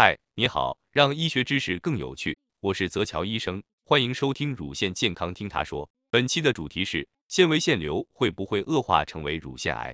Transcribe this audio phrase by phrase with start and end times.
[0.00, 5.90] 嗨，你好，让医学知识更有趣，我是泽乔医生，欢迎收听乳腺健康听他说。
[6.08, 9.92] 本期的主题是纤维腺瘤会不会恶化成为乳腺癌？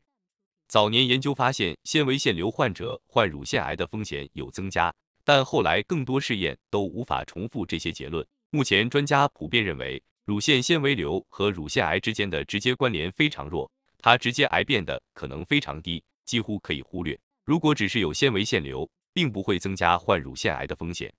[0.69, 4.95] 早年研究发现，纤维腺瘤患者患乳腺癌的风险有增加，
[5.25, 8.23] 但后来更多试验都无法重复这些结论。
[8.51, 17.19] 目前专家普遍认为，乳腺纤维瘤和乳腺癌之间的直接关联非常弱，它直接癌变的可能非常低，几乎可以忽略。
[17.43, 21.11] 如果只是有纤维腺瘤，并不会增加患乳腺癌的风险。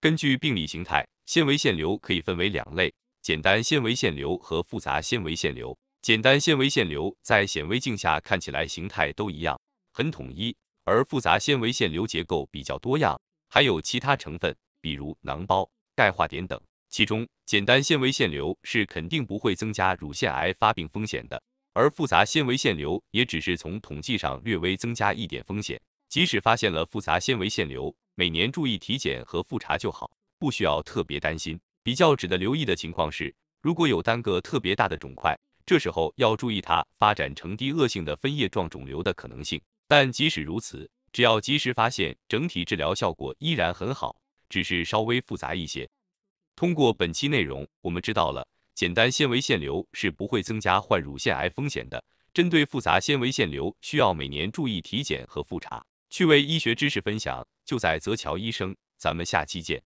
[0.00, 2.92] 根据病理形态，纤维腺瘤可以分为两类：
[3.22, 5.78] 简单纤维腺瘤和复杂纤维腺瘤。
[6.02, 9.60] 简单纤维腺瘤在显微镜下看起来形态都一样，
[9.92, 10.50] 很统一；
[10.84, 16.58] 而复杂纤维腺瘤结构比较多样，还有其他成分，比如囊包、钙化点等。
[16.88, 21.40] 其中，简单纤维腺瘤是肯定不会增加乳腺癌发病风险的，
[21.74, 25.78] 而复杂纤维腺瘤也只是从统计上略微增加一点风险。
[26.10, 30.10] 即使发现了复杂纤维腺瘤，每年注意体检和复查就好，
[30.40, 31.58] 不需要特别担心。
[31.84, 39.62] 比较值得留意的情况是，如果有单个特别大的肿块，这时候要注意它发展成低恶性的分叶状肿瘤的可能性。
[39.86, 45.88] 但即使如此，只要及时发现，整体治疗效果依然很好，只是稍微复杂一些。
[46.56, 52.04] 通过本期内容，我们知道了简单纤维腺瘤是不会增加患乳腺癌风险的。
[52.34, 55.84] 针对复杂纤维腺瘤，需要每年注意体检和复查。
[56.10, 59.80] 趣味医学知识分享就在泽桥医生，咱们下期见。